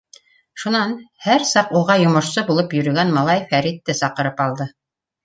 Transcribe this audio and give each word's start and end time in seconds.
Шунан 0.61 0.93
һәр 1.25 1.43
саҡ 1.49 1.69
уға 1.79 1.97
йомошсо 2.03 2.45
булып 2.47 2.73
йөрөгән 2.79 3.13
малай 3.19 3.45
Фәритте 3.53 3.97
саҡырып 4.01 4.43
алды. 4.49 4.69